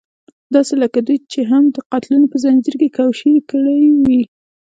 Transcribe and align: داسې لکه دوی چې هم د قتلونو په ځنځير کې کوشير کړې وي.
داسې 0.55 0.73
لکه 0.83 0.99
دوی 1.07 1.17
چې 1.31 1.39
هم 1.51 1.63
د 1.75 1.77
قتلونو 1.91 2.25
په 2.31 2.37
ځنځير 2.43 2.75
کې 2.81 2.89
کوشير 2.97 3.37
کړې 3.51 3.79
وي. 4.03 4.21